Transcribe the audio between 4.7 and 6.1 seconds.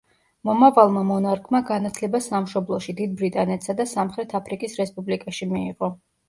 რესპუბლიკაში მიიღო.